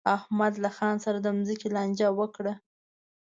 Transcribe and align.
احمد 0.17 0.53
له 0.63 0.69
خان 0.77 0.95
سره 1.05 1.17
د 1.21 1.27
ځمکې 1.47 1.67
لانجه 1.75 2.07
وکړه. 2.19 2.53